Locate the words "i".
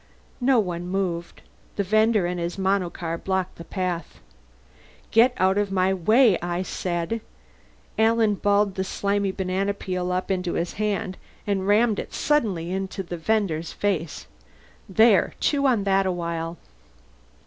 6.41-6.63